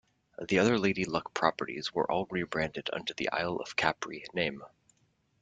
The 0.41 0.57
other 0.57 0.79
Lady 0.79 1.05
Luck 1.05 1.31
properties 1.35 1.93
were 1.93 2.11
all 2.11 2.25
rebranded 2.31 2.89
under 2.91 3.13
the 3.13 3.29
Isle 3.31 3.57
of 3.57 3.75
Capri 3.75 4.25
name. 4.33 4.63